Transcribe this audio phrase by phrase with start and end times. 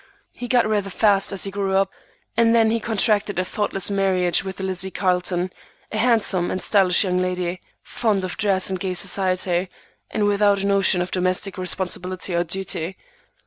[0.31, 1.91] He got rather fast as he grew up,
[2.35, 5.53] and then he contracted a thoughtless marriage with Lizzie Carleton,
[5.91, 9.69] a handsome and stylish young lady, fond of dress and gay society,
[10.09, 12.97] and without a notion of domestic responsibility or duty.